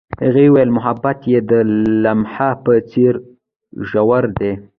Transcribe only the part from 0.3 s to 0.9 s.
وویل